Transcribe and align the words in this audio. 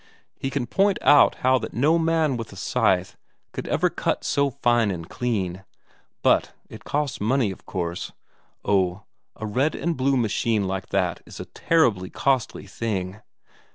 He 0.35 0.49
can 0.49 0.65
point 0.65 0.97
out 1.03 1.35
how 1.45 1.59
that 1.59 1.75
no 1.75 1.99
man 1.99 2.35
with 2.35 2.51
a 2.51 2.55
scythe 2.55 3.17
could 3.53 3.67
ever 3.67 3.91
cut 3.91 4.23
so 4.23 4.49
fine 4.49 4.89
and 4.89 5.07
clean. 5.07 5.63
But 6.23 6.53
it 6.69 6.83
costs 6.83 7.21
money, 7.21 7.51
of 7.51 7.67
course 7.67 8.11
oh, 8.65 9.03
a 9.35 9.45
red 9.45 9.75
and 9.75 9.95
blue 9.95 10.17
machine 10.17 10.65
like 10.67 10.89
that 10.89 11.21
is 11.27 11.39
a 11.39 11.45
terribly 11.45 12.09
costly 12.09 12.65
thing! 12.65 13.21